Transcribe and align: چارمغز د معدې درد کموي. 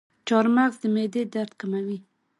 چارمغز 0.27 0.75
د 0.81 0.83
معدې 0.93 1.23
درد 1.33 1.51
کموي. 1.59 1.99